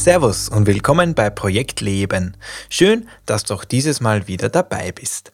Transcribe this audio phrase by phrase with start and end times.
[0.00, 2.34] Servus und willkommen bei Projekt Leben.
[2.70, 5.30] Schön, dass du auch dieses Mal wieder dabei bist.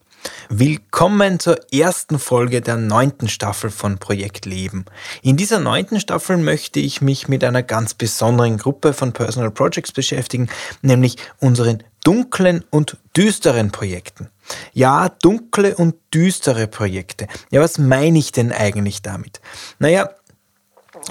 [0.48, 4.84] Willkommen zur ersten Folge der neunten Staffel von Projekt Leben.
[5.22, 9.92] In dieser neunten Staffel möchte ich mich mit einer ganz besonderen Gruppe von Personal Projects
[9.92, 10.48] beschäftigen,
[10.82, 14.30] nämlich unseren dunklen und düsteren Projekten.
[14.72, 17.28] Ja, dunkle und düstere Projekte.
[17.52, 19.40] Ja, was meine ich denn eigentlich damit?
[19.78, 20.10] Naja,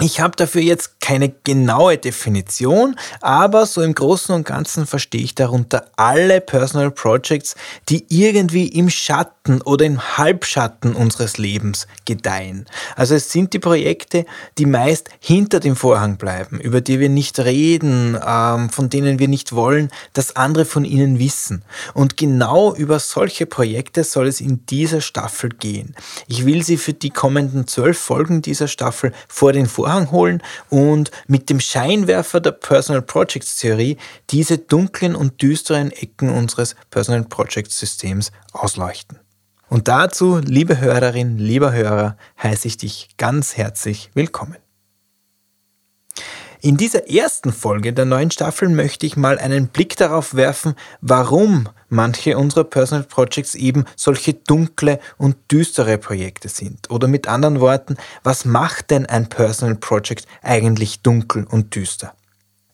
[0.00, 5.34] ich habe dafür jetzt keine genaue Definition, aber so im Großen und Ganzen verstehe ich
[5.34, 7.54] darunter alle Personal Projects,
[7.88, 12.66] die irgendwie im Schatten oder im Halbschatten unseres Lebens gedeihen.
[12.96, 14.26] Also es sind die Projekte,
[14.58, 19.28] die meist hinter dem Vorhang bleiben, über die wir nicht reden, ähm, von denen wir
[19.28, 21.62] nicht wollen, dass andere von ihnen wissen.
[21.94, 25.94] Und genau über solche Projekte soll es in dieser Staffel gehen.
[26.26, 30.42] Ich will sie für die kommenden zwölf Folgen dieser Staffel vor den Vorhang Vorhang holen
[30.68, 30.95] und
[31.26, 33.96] mit dem Scheinwerfer der Personal Projects Theorie
[34.30, 39.18] diese dunklen und düsteren Ecken unseres Personal Projects Systems ausleuchten.
[39.68, 44.56] Und dazu, liebe Hörerin, lieber Hörer, heiße ich dich ganz herzlich willkommen.
[46.60, 51.68] In dieser ersten Folge der neuen Staffel möchte ich mal einen Blick darauf werfen, warum
[51.88, 56.90] manche unserer Personal Projects eben solche dunkle und düstere Projekte sind.
[56.90, 62.14] Oder mit anderen Worten, was macht denn ein Personal Project eigentlich dunkel und düster?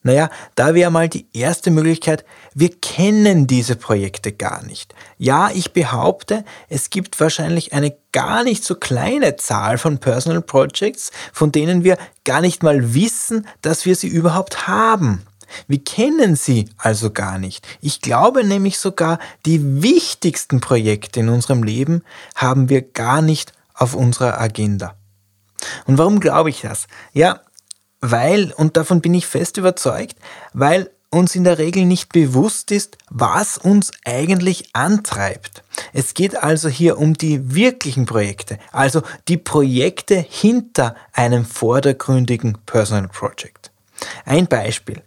[0.04, 4.94] Naja, da wäre mal die erste Möglichkeit, wir kennen diese Projekte gar nicht.
[5.16, 11.12] Ja, ich behaupte, es gibt wahrscheinlich eine gar nicht so kleine Zahl von Personal Projects,
[11.32, 15.22] von denen wir gar nicht mal wissen, dass wir sie überhaupt haben.
[15.68, 17.66] Wir kennen sie also gar nicht.
[17.80, 22.02] Ich glaube nämlich sogar, die wichtigsten Projekte in unserem Leben
[22.34, 24.94] haben wir gar nicht auf unserer Agenda.
[25.86, 26.86] Und warum glaube ich das?
[27.12, 27.40] Ja,
[28.00, 30.16] weil, und davon bin ich fest überzeugt,
[30.52, 35.62] weil uns in der Regel nicht bewusst ist, was uns eigentlich antreibt.
[35.92, 43.08] Es geht also hier um die wirklichen Projekte, also die Projekte hinter einem vordergründigen Personal
[43.08, 43.71] Project.
[44.24, 45.02] Ein Beispiel.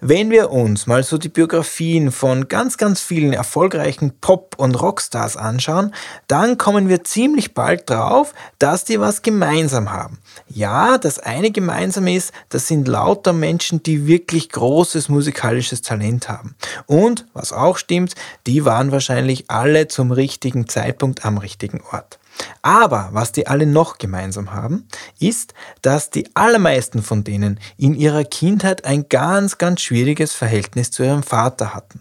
[0.00, 5.38] Wenn wir uns mal so die Biografien von ganz, ganz vielen erfolgreichen Pop- und Rockstars
[5.38, 5.94] anschauen,
[6.28, 10.18] dann kommen wir ziemlich bald drauf, dass die was gemeinsam haben.
[10.48, 16.56] Ja, das eine gemeinsam ist, das sind lauter Menschen, die wirklich großes musikalisches Talent haben.
[16.84, 18.14] Und, was auch stimmt,
[18.46, 22.18] die waren wahrscheinlich alle zum richtigen Zeitpunkt am richtigen Ort.
[22.62, 24.88] Aber was die alle noch gemeinsam haben,
[25.18, 31.02] ist, dass die allermeisten von denen in ihrer Kindheit ein ganz, ganz schwieriges Verhältnis zu
[31.02, 32.00] ihrem Vater hatten.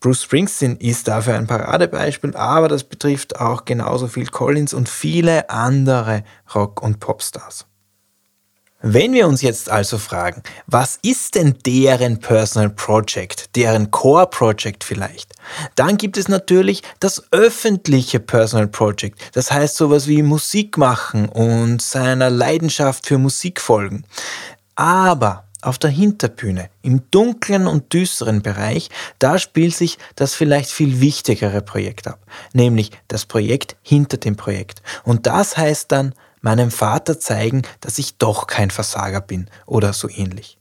[0.00, 5.50] Bruce Springsteen ist dafür ein Paradebeispiel, aber das betrifft auch genauso viel Collins und viele
[5.50, 7.66] andere Rock- und Popstars.
[8.82, 14.84] Wenn wir uns jetzt also fragen, was ist denn deren Personal Project, deren Core Project
[14.84, 15.34] vielleicht,
[15.74, 21.82] dann gibt es natürlich das öffentliche Personal Project, das heißt sowas wie Musik machen und
[21.82, 24.04] seiner Leidenschaft für Musik folgen.
[24.76, 28.88] Aber auf der Hinterbühne, im dunklen und düsteren Bereich,
[29.18, 32.18] da spielt sich das vielleicht viel wichtigere Projekt ab,
[32.54, 34.80] nämlich das Projekt hinter dem Projekt.
[35.04, 40.08] Und das heißt dann meinem Vater zeigen, dass ich doch kein Versager bin oder so
[40.08, 40.58] ähnlich.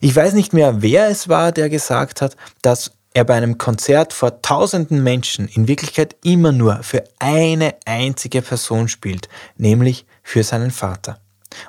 [0.00, 4.12] Ich weiß nicht mehr, wer es war, der gesagt hat, dass er bei einem Konzert
[4.12, 10.70] vor tausenden Menschen in Wirklichkeit immer nur für eine einzige Person spielt, nämlich für seinen
[10.70, 11.20] Vater.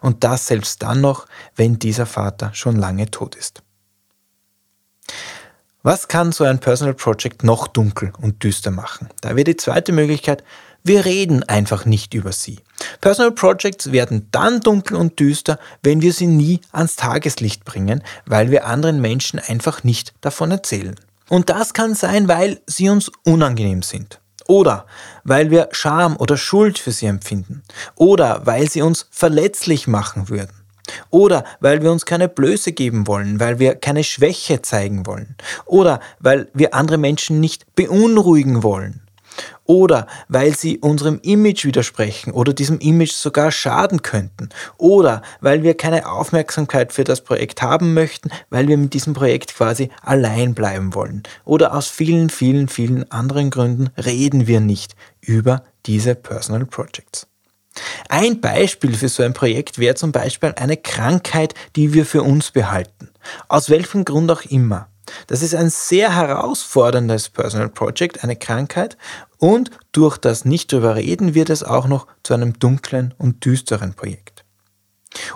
[0.02, 1.26] Und das selbst dann noch,
[1.56, 3.64] wenn dieser Vater schon lange tot ist.
[5.82, 9.10] Was kann so ein Personal Project noch dunkel und düster machen?
[9.22, 10.44] Da wäre die zweite Möglichkeit,
[10.84, 12.60] wir reden einfach nicht über sie.
[13.02, 18.52] Personal Projects werden dann dunkel und düster, wenn wir sie nie ans Tageslicht bringen, weil
[18.52, 20.96] wir anderen Menschen einfach nicht davon erzählen.
[21.30, 24.20] Und das kann sein, weil sie uns unangenehm sind.
[24.48, 24.88] Oder
[25.24, 27.62] weil wir Scham oder Schuld für sie empfinden.
[27.96, 30.54] Oder weil sie uns verletzlich machen würden.
[31.12, 35.36] Oder weil wir uns keine Blöße geben wollen, weil wir keine Schwäche zeigen wollen.
[35.66, 39.02] Oder weil wir andere Menschen nicht beunruhigen wollen.
[39.66, 45.76] Oder weil sie unserem Image widersprechen oder diesem Image sogar schaden könnten oder weil wir
[45.76, 50.94] keine Aufmerksamkeit für das Projekt haben möchten, weil wir mit diesem Projekt quasi allein bleiben
[50.94, 57.28] wollen oder aus vielen, vielen, vielen anderen Gründen reden wir nicht über diese Personal Projects.
[58.10, 62.52] Ein Beispiel für so ein Projekt wäre zum Beispiel eine Krankheit, die wir für uns
[62.52, 63.10] behalten.
[63.48, 64.90] Aus welchem Grund auch immer.
[65.28, 68.98] Das ist ein sehr herausforderndes Personal Project, eine Krankheit,
[69.38, 73.94] und durch das nicht drüber reden wird es auch noch zu einem dunklen und düsteren
[73.94, 74.44] Projekt.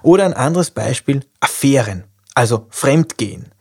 [0.01, 2.03] Oder ein anderes Beispiel, Affären,
[2.35, 3.53] also Fremdgehen.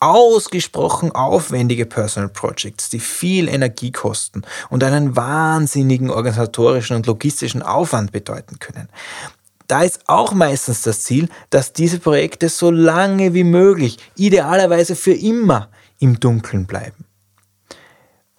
[0.00, 8.12] Ausgesprochen aufwendige Personal Projects, die viel Energie kosten und einen wahnsinnigen organisatorischen und logistischen Aufwand
[8.12, 8.88] bedeuten können.
[9.68, 15.12] Da ist auch meistens das Ziel, dass diese Projekte so lange wie möglich, idealerweise für
[15.12, 15.68] immer,
[16.00, 17.04] im Dunkeln bleiben.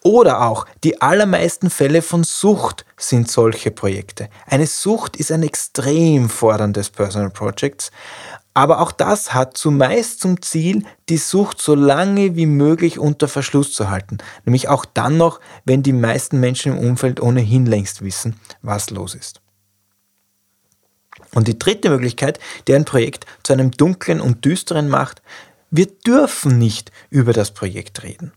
[0.01, 4.29] Oder auch die allermeisten Fälle von Sucht sind solche Projekte.
[4.47, 7.91] Eine Sucht ist ein extrem forderndes Personal Project,
[8.53, 13.73] aber auch das hat zumeist zum Ziel, die Sucht so lange wie möglich unter Verschluss
[13.73, 14.17] zu halten.
[14.45, 19.13] Nämlich auch dann noch, wenn die meisten Menschen im Umfeld ohnehin längst wissen, was los
[19.15, 19.41] ist.
[21.33, 25.21] Und die dritte Möglichkeit, die ein Projekt zu einem dunklen und düsteren macht,
[25.71, 28.31] wir dürfen nicht über das Projekt reden.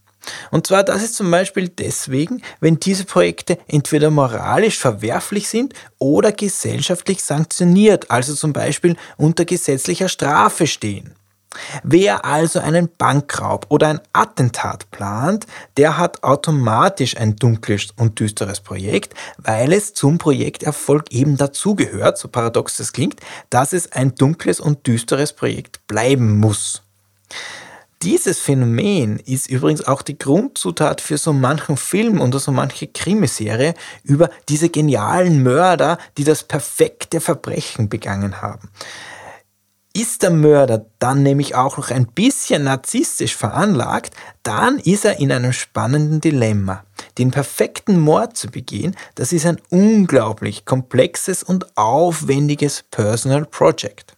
[0.50, 6.30] Und zwar, das ist zum Beispiel deswegen, wenn diese Projekte entweder moralisch verwerflich sind oder
[6.30, 11.14] gesellschaftlich sanktioniert, also zum Beispiel unter gesetzlicher Strafe stehen.
[11.82, 15.46] Wer also einen Bankraub oder ein Attentat plant,
[15.76, 22.28] der hat automatisch ein dunkles und düsteres Projekt, weil es zum Projekterfolg eben dazugehört, so
[22.28, 23.20] paradox das klingt,
[23.50, 26.82] dass es ein dunkles und düsteres Projekt bleiben muss.
[28.02, 33.75] Dieses Phänomen ist übrigens auch die Grundzutat für so manchen Film oder so manche Krimiserie
[34.02, 38.70] über diese genialen Mörder, die das perfekte Verbrechen begangen haben.
[39.94, 45.30] Ist der Mörder dann nämlich auch noch ein bisschen narzisstisch veranlagt, dann ist er in
[45.30, 46.84] einem spannenden Dilemma.
[47.18, 54.16] Den perfekten Mord zu begehen, das ist ein unglaublich komplexes und aufwendiges Personal Project.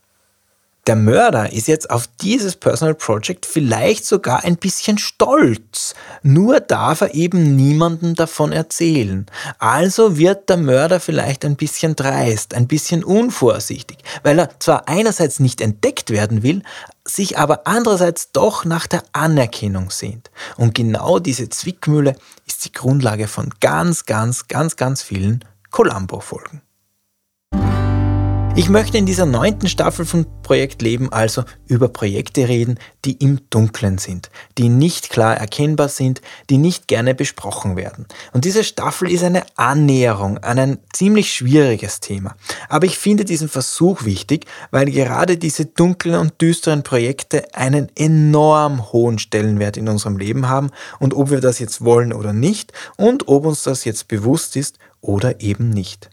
[0.86, 5.94] Der Mörder ist jetzt auf dieses Personal Project vielleicht sogar ein bisschen stolz.
[6.22, 9.24] Nur darf er eben niemandem davon erzählen.
[9.58, 15.40] Also wird der Mörder vielleicht ein bisschen dreist, ein bisschen unvorsichtig, weil er zwar einerseits
[15.40, 16.62] nicht entdeckt werden will,
[17.06, 20.30] sich aber andererseits doch nach der Anerkennung sehnt.
[20.58, 22.14] Und genau diese Zwickmühle
[22.46, 26.63] ist die Grundlage von ganz, ganz, ganz, ganz vielen Columbo-Folgen.
[28.56, 33.40] Ich möchte in dieser neunten Staffel von Projekt Leben also über Projekte reden, die im
[33.50, 36.20] Dunklen sind, die nicht klar erkennbar sind,
[36.50, 38.06] die nicht gerne besprochen werden.
[38.32, 42.36] Und diese Staffel ist eine Annäherung an ein ziemlich schwieriges Thema.
[42.68, 48.92] Aber ich finde diesen Versuch wichtig, weil gerade diese dunklen und düsteren Projekte einen enorm
[48.92, 50.70] hohen Stellenwert in unserem Leben haben
[51.00, 54.78] und ob wir das jetzt wollen oder nicht und ob uns das jetzt bewusst ist
[55.00, 56.08] oder eben nicht.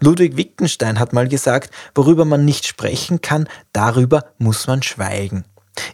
[0.00, 5.44] Ludwig Wittgenstein hat mal gesagt, worüber man nicht sprechen kann, darüber muss man schweigen.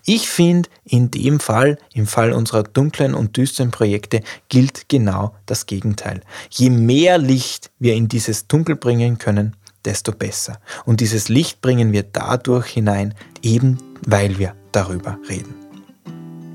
[0.05, 5.67] Ich finde, in dem Fall, im Fall unserer dunklen und düsteren Projekte, gilt genau das
[5.67, 6.21] Gegenteil.
[6.51, 10.59] Je mehr Licht wir in dieses Dunkel bringen können, desto besser.
[10.87, 15.64] Und dieses Licht bringen wir dadurch hinein, eben weil wir darüber reden.